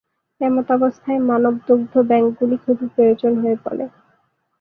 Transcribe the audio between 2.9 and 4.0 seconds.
প্রয়োজন হয়ে পরে।